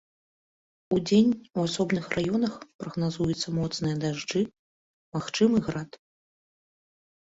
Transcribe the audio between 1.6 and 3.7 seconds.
асобных раёнах прагназуюцца